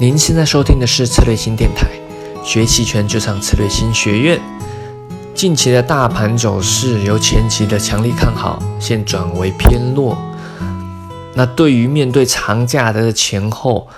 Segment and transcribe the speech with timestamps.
[0.00, 1.86] 您现在收听的是策略新电台，
[2.42, 4.40] 学期权就上策略新学院。
[5.34, 10.16] 近期的大盘走势由前期的强力看好，现转为偏弱。
[11.34, 13.88] 那对于面对长假的前后，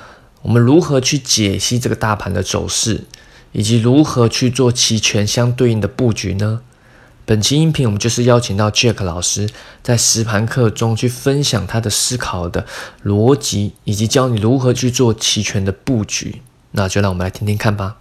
[0.42, 3.04] 我们如何去解析这个大盘的走势，
[3.53, 6.62] 以及如何去做期权相对应的布局呢？
[7.25, 9.49] 本期音频我们就是邀请到 Jack 老师，
[9.81, 12.67] 在实盘课中去分享他的思考的
[13.04, 16.43] 逻辑，以及教你如何去做期权的布局。
[16.73, 17.99] 那就让我们来听听看吧。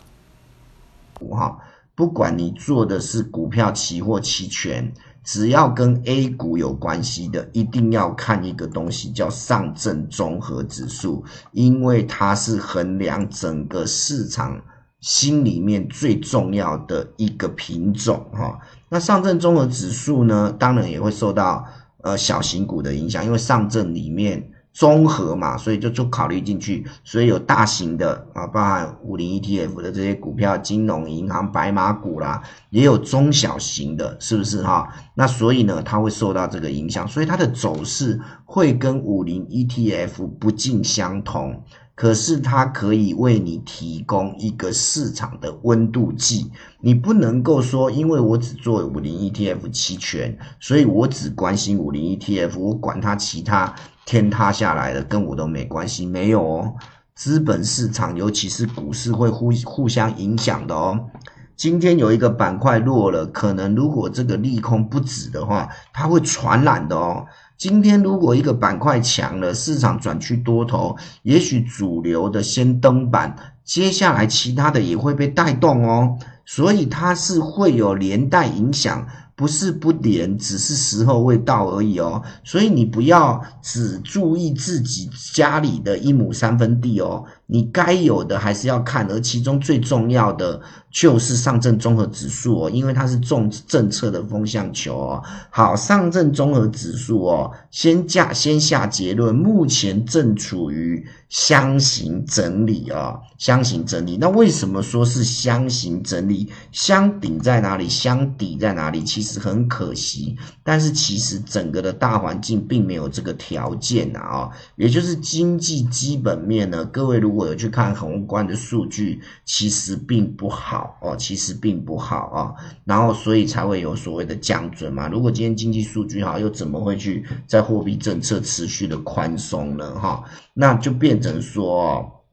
[1.19, 1.61] 五号，
[1.93, 4.91] 不管你做的是股票、期货、期权，
[5.23, 14.59] 只要跟 A 股有关系的，一定要看一个东西叫上证综合指数，因为它是衡量整个市场
[14.99, 18.59] 心里面最重要的一个品种哈。
[18.93, 21.65] 那上证综合指数呢，当然也会受到
[22.01, 34.89] 呃小型股的影响，因为上证里面综合嘛，所以就就考虑进去，所以有大型的啊，包含五零 ETF 的这些股票、金融、银行、白马股啦，也有中小型的，是不是哈？
[35.15, 41.63] 那所以呢，它会受到这个影响，所以它的走势会跟五零 ETF 不尽相同。
[41.93, 53.75] 可是它可以为你提供一个市场的温度计，你不能够说，因为我只做五零 ETF 期权，所以我只关心五零 ETF，我管它其他
[54.05, 56.73] 天塌下来的跟我都没关系，没有哦。
[57.13, 61.07] 资本市场尤其是股市会互互相影响的哦。
[61.55, 67.27] 今天有一个板块弱了，可能如果这个利空不止的话，它会传染的哦。
[67.61, 79.05] 今天如果一个板块强了，市场转去多头，也许主流的先登板，接下来其他的也会被带动哦，所以它是会有连带影响。
[79.33, 82.21] 不是不连，只是时候未到而已哦。
[82.43, 89.05] 所以你不要只注意自己家里的一亩三分地哦，你该有的还是要看。
[89.11, 95.23] 而其中最重要的就是上证综合指数哦，因为它是重政策的风向球哦。
[95.49, 104.17] 好，上证综合指数哦，先下先下结论，目前正处于箱型整理啊，箱型整理。
[104.17, 106.49] 那为什么说是箱型整理？
[106.71, 107.89] 箱顶在哪里？
[107.89, 109.03] 箱底在哪里？
[109.03, 109.41] 其实。
[109.41, 122.53] 很可惜，但是其实整个的大环境并没有这个条件啊，也就是经济基本面呢，各位如果我有去看宏观的数据，其实并不好哦，其实并不好啊，
[122.85, 125.07] 然后所以才会有所谓的降准嘛。
[125.07, 129.99] 如果今天经济数据好，又怎么会去在货币政策持续的宽松呢？
[129.99, 132.23] 哈，那就变成说，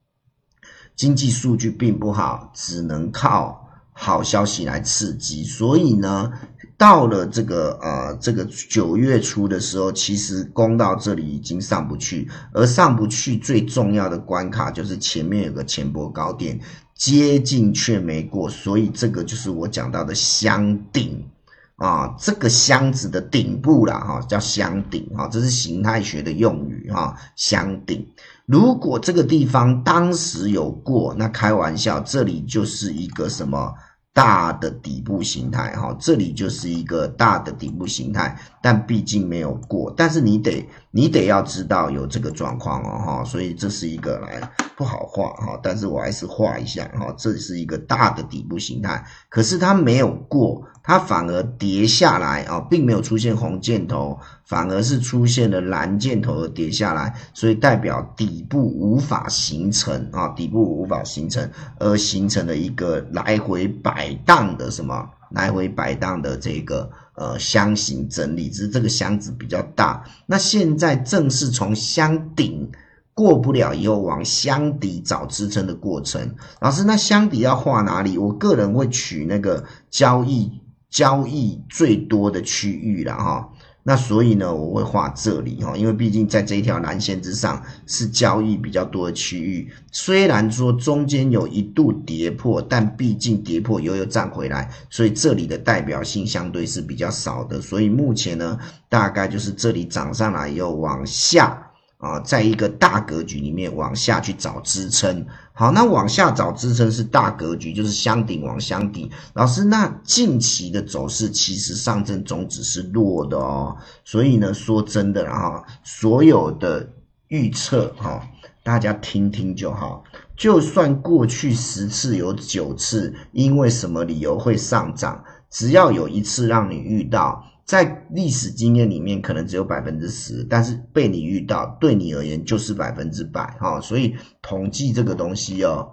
[0.95, 6.31] 经济数据并不好，只能靠好消息来刺激，所以呢。
[6.79, 16.61] 到了这个呃这个九月初的时候，其实攻到这里已经上不去，而上不去最重要的关卡就是前面有个前波高点
[16.95, 21.29] 接近却没过，所以这个就是我讲到的箱顶
[21.75, 28.07] 啊，这个箱子的顶部啦哈，叫箱顶哈，这是形态学的用语哈，箱顶。
[28.47, 33.75] 如果这个地方当时有过，那开玩笑，这里就是一个什么？
[34.19, 44.41] 大的底部形态，哈，这里就是一个大的底部形态，但毕竟没有过，但是你得你得要知道有这个状况哦，哈，所以这是一个来
[44.77, 50.67] 不好画哈，但是我还是画一下哈，这是一个大的底部形态，可是它没有过。
[50.89, 65.11] 它反而跌下来啊，并没有出现红箭头，反而是出现了蓝箭头而跌下来，所以代表底部无法形成啊，底部无法形成，而形成了一个来回摆荡的什么？
[65.31, 70.03] 来回摆荡的这个呃箱型整理，只是这个箱子比较大。
[70.25, 72.71] 那现在正是从箱顶
[73.13, 76.35] 过不了以后，往箱底找支撑的过程。
[76.61, 78.17] 老师，那箱底要画哪里？
[78.17, 80.63] 我个人会取那个交易。
[80.91, 83.49] 交易最多的区域了哈，
[83.83, 89.71] 那所以呢，我会画这里哈，因为毕竟在这一条蓝线之上是交易比较多的区域。
[89.93, 97.61] 虽然说中间有一度跌破，但毕竟跌破又又站回来，所以这里的代表性相对是比较少的。
[97.61, 98.59] 所以目前呢，
[98.89, 101.68] 大概就是这里涨上来又往下。
[101.99, 109.11] 啊，在一个大格局里面往下去找支撑，好，那往下找支撑是大格局，就是箱顶往箱底。
[109.35, 116.89] 老师，那近期的走势其实上证总指是弱的哦，所以呢，说真的哈，所有的
[117.27, 118.23] 预测哈，
[118.63, 120.05] 大家听听就好。
[120.37, 127.45] 就算过去十次有九次因为什么理由会上涨，只要有一次让你遇到。
[127.69, 133.79] 在历史经验里面可能只有百分之十，但是被你遇到，对你而言就是百分之百哈。
[133.79, 135.91] 所以统计这个东西哦，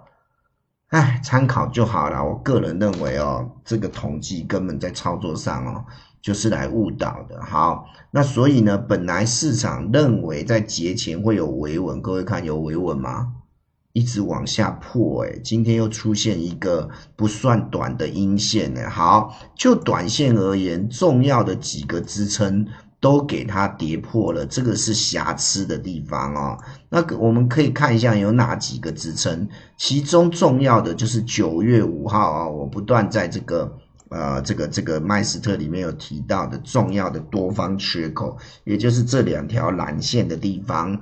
[0.88, 2.24] 哎，参考就好了。
[2.24, 5.84] 我个人认为哦，这个统计根本在操作上哦。
[6.22, 13.34] 就是来误导的，好，那所以呢，本来市场认为在节前会有维稳，各位看有维稳吗？
[13.96, 18.90] 一直往下破，哎，今天又出现一个不算短的阴线呢。
[18.90, 22.66] 好，就短线而言，重要的几个支撑
[23.00, 26.58] 都给它跌破了，这个是瑕疵的地方哦。
[26.90, 29.48] 那我们可以看一下有哪几个支撑，
[29.78, 33.78] 其中重要的就是九月五号啊，我不断在这个。
[34.08, 40.96] 呃，这个这个麦斯特里面有提到的重要的多方缺口，也就是这两条蓝线的地方。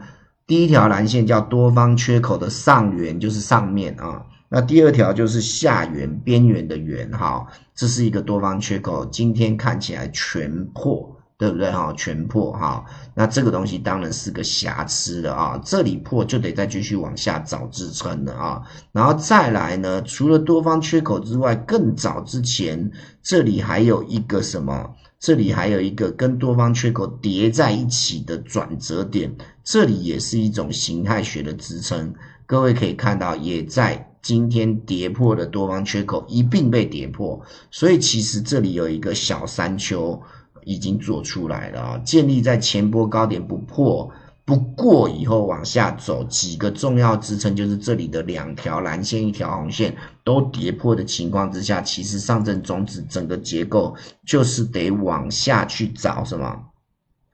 [0.47, 4.27] 第一条蓝线叫多方缺口的上缘，就是上面啊。
[4.49, 11.11] 那第二条就是下缘边缘的缘，哈，这是一个多方缺口，今天看起来全破。
[11.37, 11.93] 对不对哈？
[11.97, 15.61] 全破哈，那这个东西当然是个瑕疵的啊。
[15.65, 18.63] 这里破就得再继续往下找支撑了啊。
[18.93, 24.95] 然后再来呢，除了多方缺口之外，更早之前这里还有一个什么？
[25.25, 29.35] 这里还有一个跟多方缺口叠在一起的转折点，
[29.65, 32.13] 这里也是一种形态学的支撑。
[32.45, 37.41] 各位可以看到，也在今天跌破的多方缺口一并被跌破，
[37.71, 40.21] 所以其实这里有一个小山丘。
[40.67, 41.99] 已经做出来了啊！
[42.07, 44.11] 建立在前波高点不破
[44.47, 53.97] 不过以后往下走，几个重要支撑就是这里的两条蓝线、一条红线都跌破的情况之下，其实上证综指整个结构
[54.27, 56.67] 就是得往下去找什么？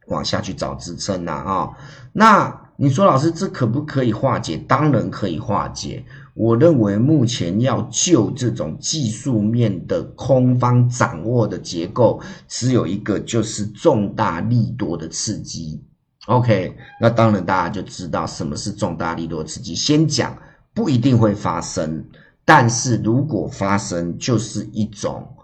[0.06, 1.70] 往下去找支撑呐啊！
[2.12, 4.56] 那你说老师这可不可以化解？
[4.56, 6.04] 当然可以化解。
[6.34, 15.84] 我认为目前要救这种技术面的空方掌握的结构，只有一个，就是重大利多的刺激。
[16.26, 19.74] OK，那当然大家就知道什么是重大利多刺激。
[19.74, 20.36] 先讲
[20.74, 22.04] 不一定会发生，
[22.44, 25.36] 但是如果发生，就是一种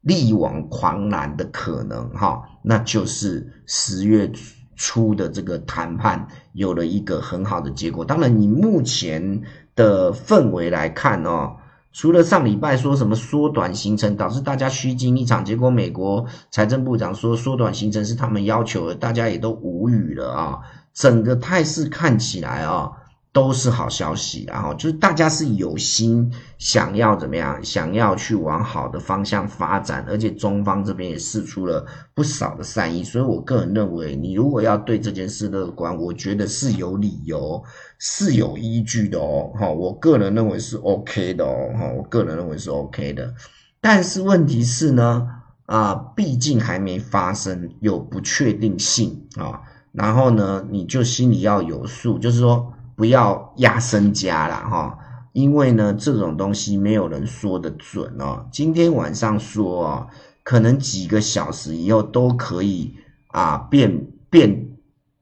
[0.00, 4.30] 力挽狂澜的可能哈，那就是十月
[4.74, 8.04] 初的这个谈判有了一个很好的结果。
[8.04, 9.42] 当然，你目前。
[9.76, 11.54] 的氛围来看哦，
[11.98, 20.58] 除了上礼拜说什么缩短行程导致大家虚惊一场，结果美国财政部长说缩短行程是他们要求的，大家也都无语了啊！
[20.92, 22.92] 整个态势看起来啊。
[23.36, 31.84] 都是好消息，然后就是大家是有心想要怎么样，想要去往好的方向发展，而且中方这边也试出了
[32.14, 37.62] 不少的善意，所以我个人认为，你如果要对这件事乐观，我觉得是有理由，
[37.98, 43.34] 是有依据的哦，哈，我个人认为是 OK 的哦，哈，我个人认为是 OK 的，
[43.82, 45.28] 但是问题是呢，
[45.66, 49.60] 啊，毕竟还没发生，有不确定性啊，
[49.92, 52.72] 然后呢，你就心里要有数，就是说。
[52.96, 54.98] 不要压身家了哈，
[55.32, 58.46] 因为呢，这种东西没有人说的准哦。
[58.50, 60.06] 今天晚上说哦，
[60.42, 62.96] 可能几个小时以后都可以
[63.28, 64.68] 啊变变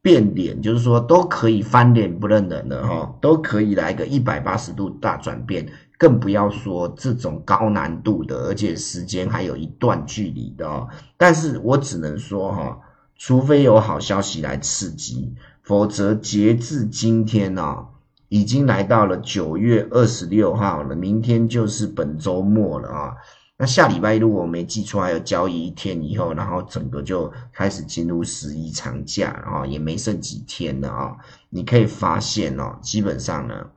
[0.01, 5.67] 变脸，就是说都可以翻脸不认人的哈，都可以来个一百八十度大转变，
[5.99, 10.87] 更不要说这种高难度的，而且时间还有一段距离的哦。
[11.17, 12.79] 但是我只能说哈，
[13.17, 15.35] 除非有好消息来刺激。
[15.65, 17.87] 否则，截至今天呢，
[18.29, 23.15] 已经来到了九月二十六号了，明天就是本周末了啊。
[23.57, 31.17] 那下礼拜如果我没记错，还有交易一天以后，然后整个就开始进入十一长假，啊，也没剩几天了啊。
[31.49, 33.69] 你可以发现哦，基本上呢，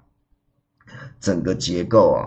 [1.21, 2.19] 整个结构啊，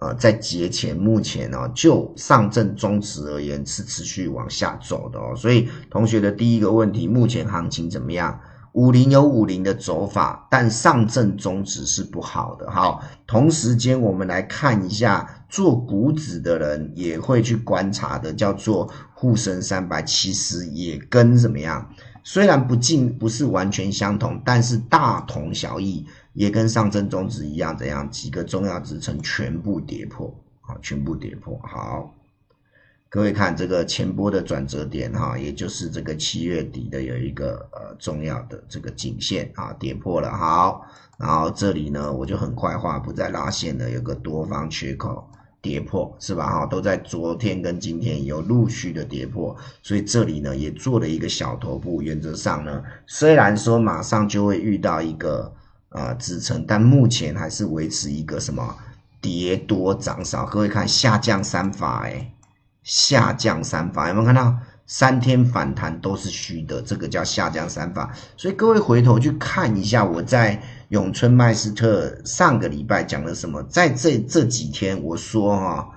[0.00, 5.34] 呃，在节前目前呢，就上证中值而言是持续往下走的哦。
[5.34, 8.38] 所以，同学的第一个问题，目前行情怎么样？
[8.78, 12.70] 五零有五零的走法，但上证中指是不好的。
[12.70, 21.90] 好，同时间我们来看一下做股指的人也会去观察的，叫做沪深三百，其实也跟怎么样？
[22.22, 28.08] 虽然不尽不是完全相同，但是大同小异，也跟上证中指一样，怎样？
[28.08, 32.14] 几个重要支撑全部跌破，好，全部跌破，好。
[33.10, 40.84] 各位看这个前波的转折点哈，也就是这个七月底的有一个呃重要的这个颈线啊跌破了，好，
[41.18, 45.26] 然后这里呢我就很快话不再拉线了，有个多方缺口
[45.62, 55.50] 跌破是吧哈，都在昨天跟今天有陆续的跌破，所以这里呢也做了一个小头部，原则上呢虽然说马上就会遇到一个
[55.88, 58.76] 呃支撑，但目前还是维持一个什么
[59.22, 62.34] 跌多涨少，各位看下降三法哎。
[62.88, 64.56] 下降三法有没有看到？
[64.86, 68.10] 三天反弹都是虚的，这个叫下降三法。
[68.38, 73.62] 所以各位回头去看一下，我在永春麦斯特上个礼拜讲了什么？
[73.64, 75.90] 在这这几天我说哈，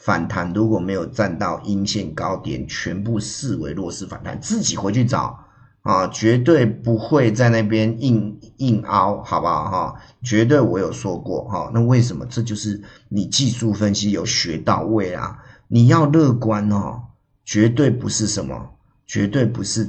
[0.00, 5.38] 反弹如果没有站到阴线高点，全部视为弱势反弹，自己回去找。
[5.82, 9.94] 啊，绝对不会在那边硬硬凹，好不好哈？
[10.22, 11.70] 绝对我有说过哈。
[11.74, 12.26] 那为什么？
[12.26, 15.38] 这就是你技术分析有学到位啊！
[15.74, 17.00] 你要乐观哦，
[17.46, 18.74] 绝对不是什么，
[19.06, 19.88] 绝对不是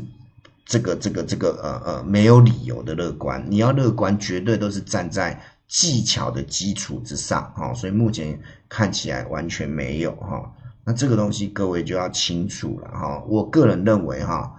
[0.66, 3.46] 这个这个这个呃呃没有理由的乐观。
[3.50, 5.38] 你要乐观，绝对都是站在
[5.68, 7.74] 技巧的基础之上哈。
[7.74, 10.50] 所以目前看起来完全没有哈。
[10.86, 13.22] 那这个东西各位就要清楚了哈。
[13.28, 14.56] 我个人认为哈。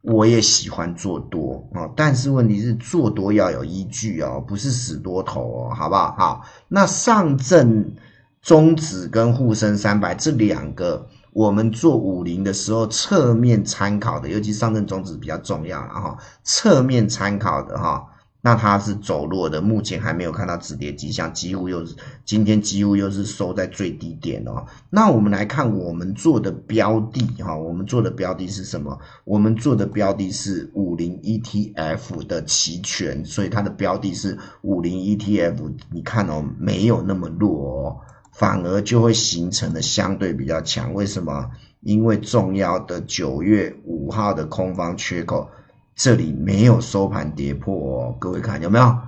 [0.00, 6.16] 我也喜欢做多啊，但是问题是做多要有依据哦，不是死多头哦，好不好？
[6.18, 7.94] 好，那上证
[8.42, 18.08] 中指跟沪深三百这两个，我们做五零的时候侧面参考的，尤其上证中指比较重要了哈，侧面参考的哈。
[18.44, 21.94] 那它是走弱的，目前还没有看到止跌迹象，几乎又是
[22.24, 24.66] 今天几乎又是收在最低点哦。
[24.90, 28.98] 那我们来看我们做的标的哈，我们做的标的是什么？
[29.22, 35.72] 我们做的标的是五零 ETF 的期权，所以它的标的是五零 ETF。
[35.92, 37.96] 你看哦，没有那么弱哦，
[38.32, 40.92] 反而就会形成的相对比较强。
[40.94, 41.50] 为什么？
[41.80, 45.48] 因为重要的九月五号的空方缺口。
[45.94, 48.98] 这里没有收盘跌破，各位看有没有？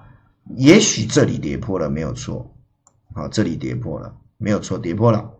[0.54, 2.54] 也许这里跌破了，没有错。
[3.14, 5.30] 好，这里跌破了，没有错，跌破了。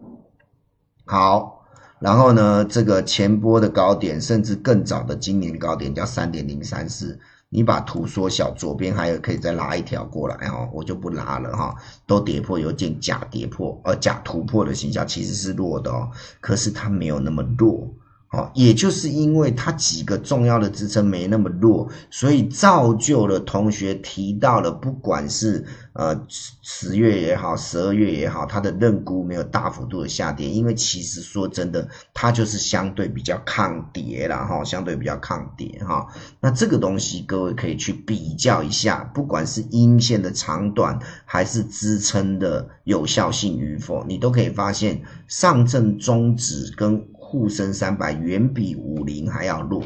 [1.05, 1.67] 好，
[1.99, 7.21] 然后呢，这个前波的高点，甚至更早的今年高点叫三点零三四。
[7.55, 11.73] 你把图缩小，左边还有可以再拉一条过来哦，我就不拉了哈。
[12.05, 17.89] 都跌破，有件假跌破，呃，假突破的形象，其实是弱的哦，可是它没有那么弱。
[18.35, 26.27] 哦，也就是因为它几个重要的支撑没那么弱，所以造就了同学提到了，不管是呃
[26.63, 36.07] 十月也好，十二月也好，它的认沽没有大幅度的下跌，因为其实说真的，它就是相对比较抗跌了哈，相对比较抗跌哈。
[36.41, 49.83] 那这个东西各位可以去比较一下，不管是阴线的长短，还是支撑的有效性与否，你都可以发现上证综指跟沪深三百远比五零还要弱，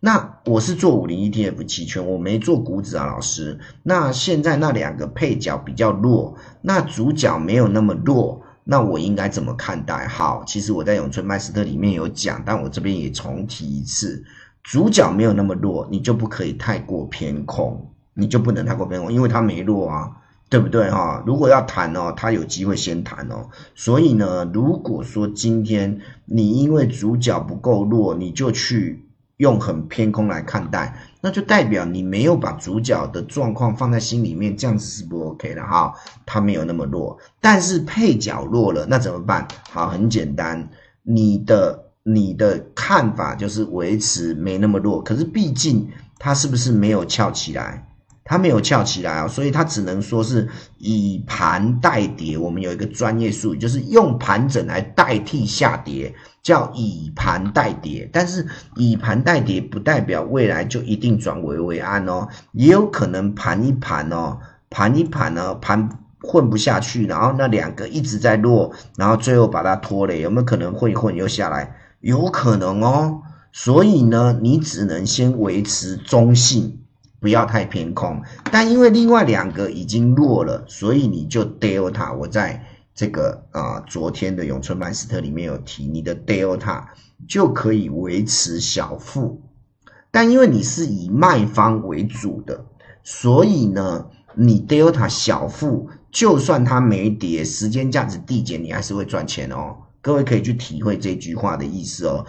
[0.00, 3.60] 那我是做五零 ETF 期权，我没做股指啊，老师。
[3.82, 10.08] 那现在那两个配角比较弱，那主角没有那么弱，那我应该怎么看待？
[10.08, 14.24] 好，其实我在永春麦斯特里面有讲，但我这边也重提一次，
[14.62, 20.16] 主角没有那么弱，你就不可以太过偏空，你就不能太过偏空，因为它没弱啊。
[20.50, 21.22] 对不对哈？
[21.24, 23.48] 如果要谈哦，他有机会先谈哦。
[23.76, 35.94] 所以呢，如果说今天你因为主角不够弱，你就去用很偏空来看待，那就代表你没有把主角的状况放在心里面，这样子是不 OK 的哈。
[36.26, 39.46] 他没有那么弱，但是配角弱了，那怎么办？
[39.70, 40.68] 好，很简单，
[41.04, 45.88] 你的你的看法就是维持没那么弱，可是毕竟
[46.18, 47.86] 他是不是没有翘起来？
[48.30, 52.38] 它没有翘起来啊，所以它只能说是以盘代跌。
[52.38, 58.08] 我们有一个专业术语，就是用盘整来代替下跌，叫以盘代跌。
[58.12, 58.46] 但是
[58.76, 64.38] 以盘代跌不代表未来就一定转危为安哦，也有可能盘一盘哦，
[64.70, 65.88] 盘一盘呢，盘
[66.20, 71.74] 混不下去，然后那两个一直在落，然后最后把它拖累，有没有可能混一混又下来？
[71.98, 73.22] 有可能哦。
[73.50, 76.79] 所以呢，你只能先维持中性。
[77.20, 82.16] 不要太偏空，但因为另外两个已经弱了，所以你就 delta。
[82.16, 86.84] 我在这个啊昨天的永春曼斯特里面有提，你的 delta
[87.28, 89.42] 就可以维持小负，
[90.10, 92.64] 但因为你是以卖方为主的，
[93.02, 99.76] 所以呢，你 delta 小负，就算它没跌，时间价值递减，你还是会赚钱哦。
[100.02, 102.24] 各位可以去体会这句话的意思哦。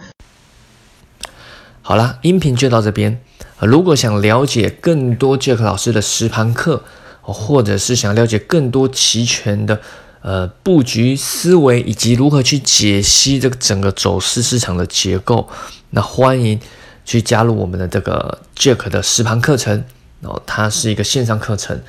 [1.84, 3.20] 好了，音频就到这边。
[3.58, 6.84] 如果想了解更多杰克老师的实盘课，
[7.20, 9.80] 或者是想了解更多期权的
[10.20, 15.48] 呃布局思维，以及如何去解析这个整个走势市场的结构，
[15.90, 16.60] 那欢迎
[17.04, 19.82] 去加入我们的这个杰克的实盘课程。
[20.20, 21.80] 哦，它是一个线上课程。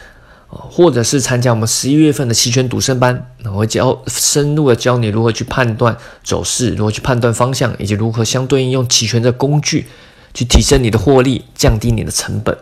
[0.53, 9.87] 或者是参加我们十一月份的期权赌圣班，我会教深入的教你如何去判断走势，如何去判断方向，以及如何相对应用期权的工具
[10.33, 12.57] 去提升你的获利，降低你的成本。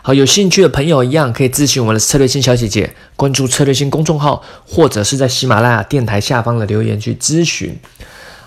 [0.00, 7.76] 好，有兴趣的朋友一样可以咨询我们的策略性小姐姐，关注策略性公众号，或者是在喜马拉雅电台下方的留言去咨询。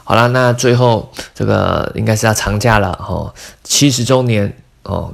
[0.04, 3.32] 好了，那最后这个应该是要长假了哦，
[3.64, 4.52] 七十周年
[4.84, 5.14] 哦，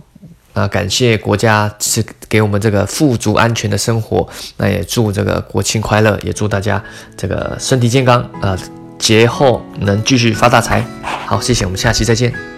[0.58, 6.84] 那感谢国家是给我们这个富足安全的生活，那也祝这个国庆快乐，也祝大家
[7.16, 8.58] 这个身体健康啊，
[8.98, 10.84] 节后能继续发大财。
[11.28, 12.57] 好，谢谢，我们下期再见。